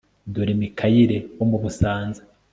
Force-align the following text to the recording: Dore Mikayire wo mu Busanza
Dore 0.33 0.53
Mikayire 0.59 1.17
wo 1.37 1.45
mu 1.51 1.57
Busanza 1.63 2.21